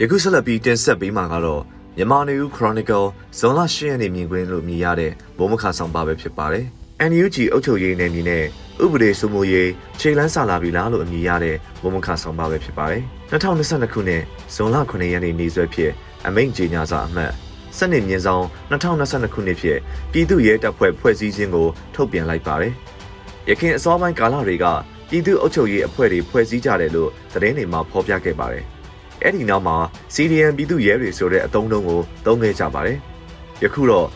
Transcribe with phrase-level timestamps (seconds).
[0.00, 1.62] ယခုဆက်လက်ပြီးတင်ဆက်ပေးမှာကတော့
[1.96, 3.06] မြန်မာနေဦး Chronicle
[3.38, 6.64] ဇွန်လ10ရက်နေ့မြင်ကွင်းလို့မြည်ရတဲ့ဘုံမခဆောင်ပါပဲဖြစ်ပါတယ်။
[7.10, 8.44] NUG အုပ်ချုပ်ရေးနယ်မြေနဲ့
[8.84, 9.70] ဥပဒေစိုးမိုးရေး
[10.00, 14.22] ခြေလန်းစာလာပြီလားလို့အမည်ရတဲ့ဘုံမခဆောင်ပါပဲဖြစ်ပါတယ်။2022ခုနှစ်
[14.54, 15.90] ဇွန်လ9ရက်နေ့နေ့စွဲဖြစ်
[16.26, 17.32] အမိန့်ကြေညာစာအမှတ်
[17.78, 19.78] စနစ်မြင့်ဆောင်2022ခုနှစ်ဖြစ်
[20.12, 22.72] ပြည်သူ့ရဲတပ်ဖွဲ့ဖွဲ့စည်းခြင်းကိုထုတ်ပြန်လိုက်ပါတယ်။
[23.48, 24.66] ရခိုင်အစောပိုင်းကာလတွေက
[25.08, 28.64] ပြည်သူ့အုပ်ချုပ်ရေးအဖွဲ့တွေဖွဲ့စည်းကြတယ်လို့သတင်းတွေမှာဖော်ပြခဲ့ပါတယ်။
[29.24, 29.76] အဲ့ဒီနောက်မှာ
[30.14, 32.98] CDN ပြည်သူ့ရဲတွေဆိုတဲ့အသုံးအနှုန်းကိုသုံးခဲ့ကြပါတယ်။
[33.62, 34.06] ယခုတော့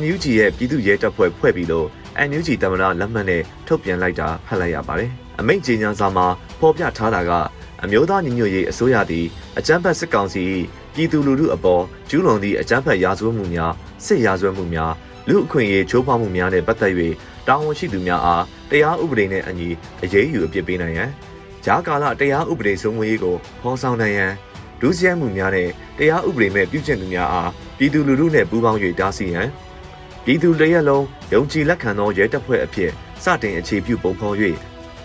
[0.00, 1.86] NUG ရဲ့ပြည်သူ့ရဲတပ်ဖွဲ့ဖွဲ့ပြီးလို့
[2.28, 5.10] NUG တမနာလက်မှတ်နဲ့ထုတ်ပြန်လိုက်တာဖတ်လိုက်ရပါတယ်။
[5.40, 6.26] အမိန့်ကြေညာစာမှာ
[6.60, 7.32] ဖော်ပြထားတာက
[7.82, 9.26] အမျိုးသားညီညွတ်ရေးအစိုးရသည်
[9.58, 10.44] အကြမ်းဖက်စစ်ကောင်စီ
[10.94, 13.72] ပြည်သူလူထုအပေါ်ကျူးလွန်သည့်အကြမ်းဖက်ရာဇဝတ်မှုများ
[14.06, 14.92] စစ်ရာဇဝတ်မှုများ
[15.28, 16.92] လူအခွင့်အရေးချိုးဖောက်မှုများနဲ့ပတ်သက်၍
[17.46, 19.68] တာဝန်ရှိသူများအားတရားဥပဒေနဲ့အညီ
[20.02, 21.10] အရေးယူအပြစ်ပေးနိုင်ရန်
[21.64, 24.32] ဂျားကာလတရားဥပဒေစိုးမိုးရေးကိုဖော်ဆောင်နိုင်ရန်
[24.80, 25.68] ဒုစရိုက်မှုများနဲ့
[25.98, 29.48] တရားဥပဒေမဲ့ပြုကျင့်သူများအားပြည်သူလူထုနဲ့ပူးပေါင်း၍တားဆီးရန်
[30.24, 32.90] ပြည်သူတရက်လုံးယုံကြည်လက်ခံသောရဲတပ်ဖွဲ့အဖြစ်
[33.24, 34.36] စတင်အခြေပြုပုံဖော်၍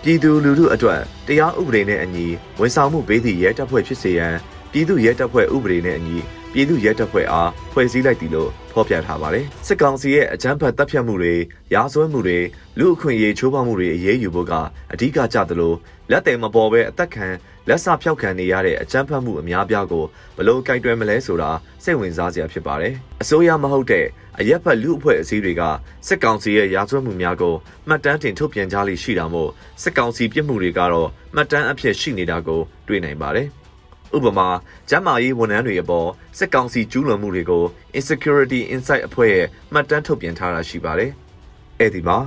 [0.02, 2.26] ပြည်သူလူထုအတွက်တရားဥပဒေနဲ့အညီ
[2.60, 4.34] ဝန်ဆောင်မှုပေးသည့်ရဲတပ်ဖွဲ့ဖြစ်စေရန်
[4.72, 6.16] ပြည်သူရဲတပ်ဖွဲ့ဥပဒေနဲ့အညီ
[6.52, 11.34] ပြည်သူရဲတပ်ဖွဲ့အားဖွဲ့စည်းလိုက်သည်လို့ဖော်ပြထားပါတယ်။စစ်ကောင်စီရဲ့အကြမ်းဖက်တပ်ဖြတ်မှုတွေ၊
[11.74, 12.38] ရာဇဝတ်မှုတွေ၊
[12.78, 14.52] လူအခွင့်အရေးချိုးဖောက်မှုတွေအရေးယူဖို့က
[14.92, 15.74] အဓိကကြသလို
[16.10, 17.26] လက်တယ်မပေါ်ပဲအသက်ခံ
[17.68, 20.04] လက်ဆဖျောက်ခံနေရတဲ့အကြမ်းဖက်မှုအများပြားကို
[20.36, 21.50] ဘလို့ကြိုက်တွယ်မလဲဆိုတာ
[21.84, 24.06] စိတ်ဝင်စားစရာဖြစ်ပါတယ်။အစိုးရမဟုတ်တဲ့
[24.38, 25.62] အရက်ဖက်လူအဖွဲ့အစည်းတွေက
[26.06, 27.54] စစ်ကောင်စီရဲ့ရာဇဝတ်မှုများကို
[27.88, 29.50] မှတ်တမ်းတင်ထုတ်ပြန်ကြလိမ့်ရှိတာမို့
[29.82, 33.48] စစ်ကောင်စီပြစ်မှုတွေကတော့မှတ်တမ်းအဖြစ်ရှိနေတာကိုတွေ့နိုင်ပါတယ်။
[34.16, 34.48] ဥပမာ
[34.88, 37.64] ကျန်းမာရေးဝန်ထမ်းတွေအပေါ်စစ်ကောင်စီကျူးလွန်မှုတွေကို
[37.98, 41.10] Insecurity Insight အဖွဲ့ရဲ့မှတ်တမ်းထုတ်ပြန်ထားတာရှိပါတယ်။
[41.80, 42.18] အဲ့ဒီမှာ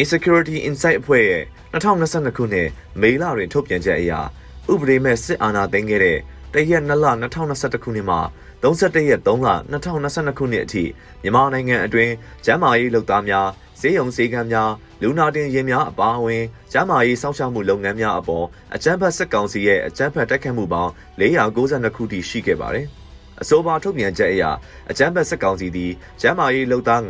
[0.00, 2.68] Insecurity Insight အဖွဲ့ရဲ့2022ခုနှစ်
[3.00, 4.12] မေလတွင်ထုတ်ပြန်ချက်အရ
[4.72, 6.18] ဥပဒေမဲ့စစ်အာဏာသိမ်းခဲ့တဲ့
[6.54, 8.20] တရက်2လ2021ခုနှစ်မှာ
[8.62, 10.84] 31ရက်3လ2022ခုနှစ်အထိ
[11.22, 12.12] မြန်မာနိုင်ငံအတွင်း
[12.44, 13.48] ကျန်းမာရေးလုပ်သားများ
[13.80, 14.70] ဈေးရုံဈေးကမ်းများ
[15.02, 22.88] လူနာတင်ရင်များအပါအဝင်ကျန်းမာရေးစောင့်ရှောက်မှုလုပ်ငန်းများအပေါ်အကြမ်းဖက်စစ်ကောင်စီရဲ့အကြမ်းဖက်တိုက်ခတ်မှုပေါင်း492ခုထိရှိခဲ့ပါတယ်။
[23.42, 24.44] အဆိုပါထုတ်ပြန်ချက်အရ
[24.90, 27.00] အကြမ်းဖက်စစ်ကောင်စီသည်ကျန်းမာရေးလုပ်သား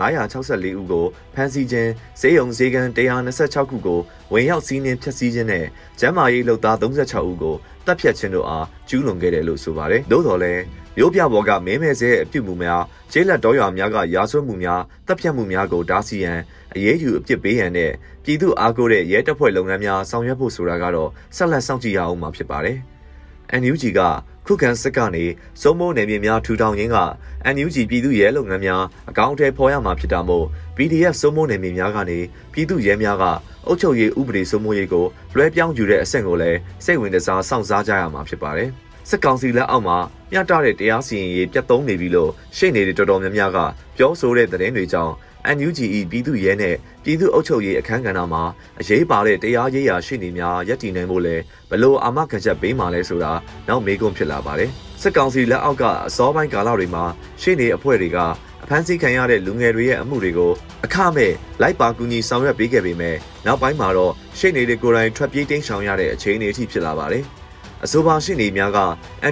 [0.41, 1.91] 964ဦးကိုဖမ်းဆီးခြင်း
[2.21, 4.01] ဈေးရုံဈေးကမ်း126ခုကို
[4.33, 5.67] ဝင်ရောက်စီးနှင်းဖျက်ဆီးခြင်းနဲ့
[6.01, 7.57] ကျန်းမာရေးလုပ်သား36ဦးကို
[7.87, 10.63] တပ်ဖြတ်ခြင်းတို့အားကျူးလွန်ခဲ့တယ်လို့ဆိုပါတယ်။သို့တော်လည်း
[10.97, 16.39] မြို့ပြပေါ်ကမင်းမဲဆဲအပြုတ်မှုများကျေးလက်တော်ရွာများကရာဇဝတ်မှုများတပ်ဖြတ်မှုများကိုတားဆီးရန်
[16.75, 17.93] အရေးယူအပြစ်ပေးရန်နဲ့
[18.25, 22.79] ပြည်သူအားကိုးတဲ့ရဲတပ်ဖွဲ့လုပ်ငန်းများဆောင်ရွက်ဖို့ဆိုတာကတော့ဆက်လက်စောင့်ကြည့်ရအောင်မှာဖြစ်ပါတယ်။
[23.61, 24.01] NUG က
[24.49, 25.25] ခုခံစစ်ကနေ
[25.61, 26.99] စုံမိုးနယ်မြေများထူထောင်ရင်းက
[27.55, 32.19] NUG ပြည်သူရဲလုပ်ငန်းများအကောင့်ထဲပေါ်ရမှာဖြစ်တာမို့ PDF စုံမိုးနယ်မြေများကနေ
[32.53, 33.25] ပြည်သူရဲများက
[33.67, 38.71] အုပ်ချုပ်ရေးဥပဒေစိုးမိုးရေးကိုလွှဲပြောင်းယူတဲ့အဆင့်ကိုလည်းစိတ်ဝင်စားစောင့်စားကြရမှာဖြစ်ပါတယ်။
[39.09, 39.99] စစ်ကောင်စီလက်အောက်မှာ
[40.33, 43.59] မျှတတဲ့တရားစီရင်ရေးပြတ်သုံးနေပြီလို့ရှေ့နေတဲ့တော်တော်များများက
[43.97, 45.15] ပြောဆိုတဲ့သတင်းတွေကြောင့်
[45.57, 48.43] NUGE ပြည်သူ့ရဲနဲ့ပြည်သူ့အုပ်ချုပ်ရေးအခမ်းကဏ္ဍမှာ
[48.81, 51.37] အရေးပါတဲ့တရားရေးရာရှိနေများရည်တည်နိုင်ဖို့လဲ
[51.71, 53.33] ဘလို့အာမခံချက်ပေးမှလဲဆိုတာ
[53.69, 54.71] နောက်မေးခွန်းဖြစ်လာပါတယ်
[55.03, 57.05] စစ်ကောင်စီလက်အောက်ကအစောပိုင်းကာလတွေမှာ
[57.43, 58.19] ရှေ့နေအဖွဲ့တွေက
[58.63, 60.53] အဖမ်းဆီးခံရတဲ့လူငယ်တွေရဲ့အမှုတွေကို
[60.85, 61.33] အခမဲ့
[61.63, 63.17] လိုက်ပါကူညီဆောင်ရွက်ပေးခဲ့ပေမဲ့
[63.47, 67.25] နောက်ပိုင်းမှာတော့ရှေ့နေတွေကိုယ်တိုင်ထွက်ပြေးတိမ်းရှောင်ရတဲ့အခြေအနေအထိဖြစ်လာပါတယ်
[67.85, 68.81] အဆိုပါရှိနေများက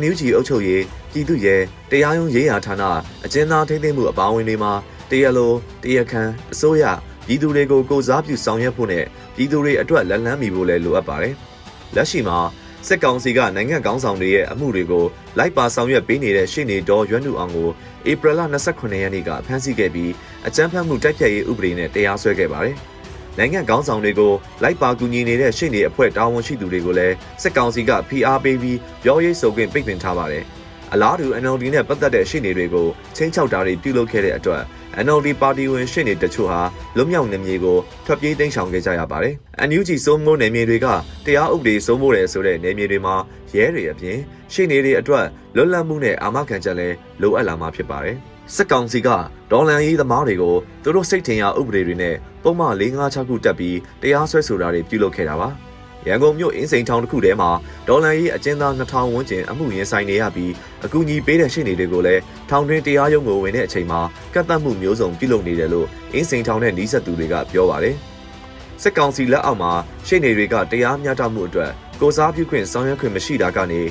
[0.01, 1.57] NUG အုပ်ချုပ်ရေးပြည်သူ့ရဲ
[1.91, 2.83] တရားရုံးရေးရာဌာန
[3.25, 4.73] အကျဉ်းသားထိန်းသိမ်းမှုအပါအဝင်တွေမှာ
[5.11, 5.53] တရားလို
[5.83, 6.23] တရားခံ
[6.53, 6.85] အစိုးရ
[7.27, 9.05] ပြည်သူတွေကိုကိုစားပြုဆောင်ရွက်ဖို့နဲ့
[9.37, 11.35] ပြည်သူတွေအတွက်လက်လန်းမီဖို့လည်းလိုအပ်ပါတယ်။
[11.95, 12.39] လက်ရှိမှာ
[12.87, 15.05] စစ်ကောင်စီကနိုင်ငံကောင်းဆောင်တွေရဲ့အမှုတွေကို
[15.39, 17.69] လိုက်ပါဆောင်ရွက်ပေးနေတဲ့ရှေ့နေတော်ရွန်းနုအောင်ကို
[18.11, 18.41] ဧပြီလ
[18.73, 20.13] 29ရက်နေ့ကဖမ်းဆီးခဲ့ပြီး
[20.47, 22.77] အကြမ်းဖက်မှုတိုက်ဖျက်ရေးဥပဒေနဲ့တရားစွဲခဲ့ပါတယ်။
[23.39, 30.45] နိုင်ငံကောင်းဆောင်တွေကိုလိုက်ပါကူညီနေတဲ့ရှေ့နေအဖွဲ့တာဝန်ရှိသူတွေကိုလည်းစစ်ကောင်စီကဖိအားပေးပြီးပြောရေးဆိုခွင့်ပိတ်ပင်ထားပါတယ်။
[30.93, 32.87] အလားတူ NLD နဲ့ပတ်သက်တဲ့ရှေ့နေတွေကို
[33.17, 34.63] ချင်းချောက်တာတွေပြုလုပ်ခဲ့တဲ့အတွက်
[35.05, 36.61] NLD ပါတီဝင်ရှေ့နေတချို့ဟာ
[36.97, 39.35] လွတ်မြောက်နေမြေကိုထွက်ပြေးတိမ်းရှောင်ခဲ့ကြရပါတယ်။
[39.69, 40.87] NUG စိုးမိုးနေမြေတွေက
[41.27, 43.15] တရားဥပဒေစိုးမိုးတယ်ဆိုတဲ့နေမြေတွေမှာ
[43.57, 44.19] ရဲတွေအပြင်
[44.53, 45.27] ရှေ့နေတွေအတွက်
[45.57, 48.17] လွတ်လပ်မှုနဲ့အာမခံချက်လည်းလိုအပ်လာမှာဖြစ်ပါတယ်။
[48.55, 49.09] စစ်ကောင်စီက
[49.51, 55.49] ဒေါ်လန်ရေးသမားတွေကိုသူတို့စိတ်ထင်ရဥပဒေတွေနဲ့ပုံမှန်၄၅၆ခုတက်ပြီးတရားစွဲဆိုတာတွေပြုလုပ်ခဲ့တာပါ။
[56.09, 57.51] ရန်ကုန်မြို့အင်းစိန်ထောင်တစ်ခုထဲမှာ
[57.89, 60.53] ဒေါ်လာရေးအကျဉ်းသား2000ဝန်းကျင်အမှုရင်ဆိုင်နေရပြီး
[60.85, 64.01] အကူအညီပေးတဲ့ရှေ့နေတွေကိုလည်းထောင်တွင်းတရားရုံးကိုဝင်တဲ့အချိန်မှာ
[64.35, 67.97] ကတ်သက်မှုမျိုးစုံပြုလုပ်နေတယ်လို့အင်းစိန်ထောင်နဲ့နှီးဆက်သူတွေကပြောပါတယ်။
[68.83, 69.73] စစ်ကောင်စီလက်အောက်မှာ
[70.07, 71.71] ရှေ့နေတွေကတရားမျှတမှုအတွက်
[72.01, 73.83] ကိုစားပြုခွင့်ဆောင်ရွက်ခွင့်မရှိတာကနေ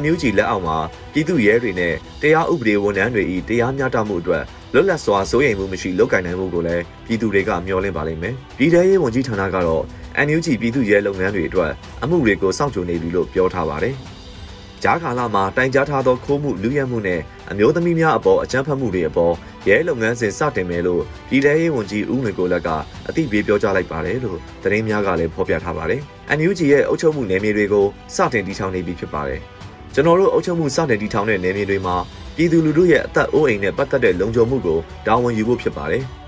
[0.00, 0.76] NUG လက်အောက်မှာ
[1.12, 9.82] ပြည်သူရဲတွေနဲ့တရားဥပဒေဝန်ထမ်းတွေဤတရားမျှတမှုအတွက်လွတ်လပ်စွာစိုးရိမ်မှုမရှိလုပ်ကိုင်နိုင်မှုကိုလည်းပြည်သူတွေကမျှော်လင့်ပါလိမ့်မယ်။ပြည်ထရေးဝန်ကြီးဌာနကတော့
[10.26, 11.72] NUG ပြည်သူ့ရဲလုပ်ငန်းတွေအတွက်
[12.02, 13.94] အမှုတွေကိုစောင့်ကြိုနေပြီလို့ပြောထားပါတယ်။
[14.82, 17.20] ကြားကာလမှာတိုင်ကြားထားသောခိုးမှုလူရဲမှုနဲ့
[17.50, 19.34] အမျိုးသမီးများအပေါ်အကြမ်းဖက်မှုတွေအပေါ်
[19.68, 22.68] ရဲလုပ်ငန်းစဉ်စတင်မယ်လို့ပြည်ထရေးဝန်ကြီးဦးငွေကိုလက်က
[23.08, 26.00] အသိပေးပြောကြားလိုက်ပါတယ်လို့သတင်းများကလည်းဖော်ပြထားပါတယ်။
[26.38, 29.40] NUG ရဲ့အုပ်ချုပ်မှုနယ်မြေတွေကိုစတင်တည်ထောင်နေပြီဖြစ်ပါတယ်။
[29.94, 31.96] ကျွန်တော်တို့အုပ်ချုပ်မှုစတင်တည်ထောင်တဲ့နယ်မြေတွေမှာ
[32.36, 36.04] ပြည်သူလူထုရဲ့အသက်အိုးအိမ်နဲ့ပတ်သက်တဲ့လုံခြုံမှုကိုတာဝန်ယူဖို့ဖြစ်ပါတယ်။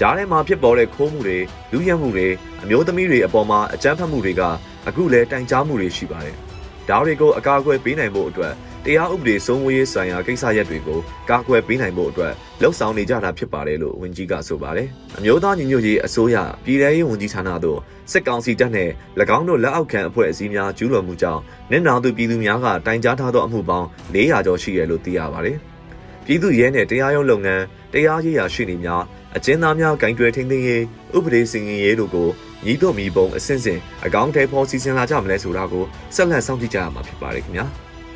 [0.00, 1.38] ကြားထဲမှာဖြစ်ပေါ်တဲ့ခိုးမှုတွေ
[1.72, 2.26] လူရဲမှုတွေ
[2.62, 4.42] အမျိုးသမီးတွေအပေါ်မှာအကြမ်းဖက်မှုတွေက
[4.88, 6.36] အခုလည်းတိုင်ကြားမှုတွေရှိပါတယ်။
[6.88, 8.54] ဒါတွေကိုအကာအကွယ်ပေးနိုင်ဖို့အတွက်
[8.84, 10.98] တရားဥပဒေစိုးမိုးရေးဆိုင်ရာကိစ္စရပ်တွေကို
[11.30, 17.78] ကာကွယ်ပေးနိုင်ဖို့အတွက်လှုံ့ဆော်နေကြတာဖြစ်ပါတယ်လို့ဝန်ကြီးကဆိုပါတယ်။အမျိုးသားညီညွတ်ရေးအစိုးရပြည်ထရေးဝန်ကြီးဌာနသို့
[18.12, 18.90] စစ်ကောင်စီတပ်နဲ့၎
[19.36, 25.56] င်းတို့လက်အောက်ခံအဖွဲ့အစည်းများကျူးလွန်မှုကြောင့်နစ်နာသူပြည်သူများကတိုင်ကြားထားသောအမှုပေါင်း400ကျော်ရှိတယ်လို့သိရပါတယ်။
[26.26, 29.02] ပြည်သူရဲနဲ့တရားရုံးလုပ်ငန်းတရားရေးရာရှိနေများ
[29.36, 30.82] အကျဉ်းသားများဂိုင်းတွယ်ထိန်းသိမ်းရေး
[31.16, 32.28] ဥပဒေစီရင်ရေးတို့ကို
[32.64, 35.84] ညီတို့မီပုံအစဉ်စဉ်အကောင့်ထဲပေါ်စီစဉ်လာကြမလဲဆိုတာကို
[36.14, 37.66] ဆက်လက်စောင့်ကြည့်ကြရမှာဖြစ်ပါတယ်ခင်ဗျာ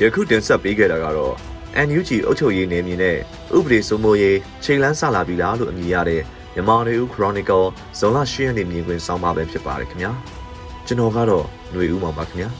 [0.00, 1.34] ယခုတင်ဆက်ပေးခဲ့တာကတော့
[1.86, 3.16] NUG အုပ်ချုပ်ရေးနယ်မြေနဲ့
[3.56, 6.22] ဥပဒေစိုးမိုးရေးချိန်လန်းဆလာပြီလားလို့အမည်ရတဲ့
[6.54, 7.66] မြန်မာနေဦး Chronicle
[7.98, 10.12] ဇွန်လ10ရက်နေ့မြင်ကွင်းစောင်းပါပဲဖြစ်ပါတယ်ခင်ဗျာ
[10.86, 12.50] ကျွန်တော်ကတော့ຫນွေဦးမောင်ပါခင်ဗျာ